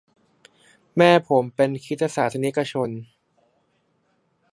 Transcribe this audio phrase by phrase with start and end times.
[0.97, 2.89] แม่ผมเป็นคริสตศาสนิกชน